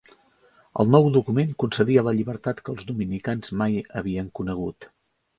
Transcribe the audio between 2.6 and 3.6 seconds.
que els dominicans